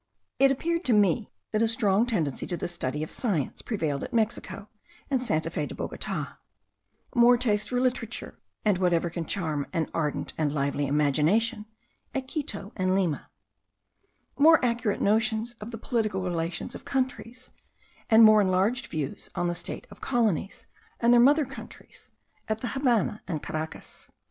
It 0.39 0.49
appeared 0.49 0.83
to 0.85 0.93
me, 0.93 1.31
that 1.51 1.61
a 1.61 1.67
strong 1.67 2.07
tendency 2.07 2.47
to 2.47 2.57
the 2.57 2.67
study 2.67 3.03
of 3.03 3.11
science 3.11 3.61
prevailed 3.61 4.03
at 4.03 4.11
Mexico 4.15 4.67
and 5.11 5.21
Santa 5.21 5.51
Fe 5.51 5.67
de 5.67 5.75
Bogota; 5.75 6.37
more 7.13 7.37
taste 7.37 7.69
for 7.69 7.79
literature, 7.79 8.39
and 8.65 8.79
whatever 8.79 9.11
can 9.11 9.27
charm 9.27 9.67
an 9.73 9.91
ardent 9.93 10.33
and 10.39 10.51
lively 10.51 10.87
imagination, 10.87 11.67
at 12.15 12.27
Quito 12.27 12.71
and 12.75 12.95
Lima; 12.95 13.29
more 14.39 14.57
accurate 14.65 15.01
notions 15.01 15.53
of 15.61 15.69
the 15.69 15.77
political 15.77 16.23
relations 16.23 16.73
of 16.73 16.83
countries, 16.83 17.51
and 18.09 18.23
more 18.23 18.41
enlarged 18.41 18.87
views 18.87 19.29
on 19.35 19.47
the 19.47 19.53
state 19.53 19.85
of 19.91 20.01
colonies 20.01 20.65
and 20.99 21.13
their 21.13 21.19
mother 21.19 21.45
countries, 21.45 22.09
at 22.49 22.61
the 22.61 22.69
Havannah 22.69 23.21
and 23.27 23.43
Caracas. 23.43 24.09